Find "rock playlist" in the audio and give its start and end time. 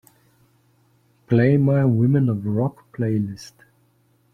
2.47-3.53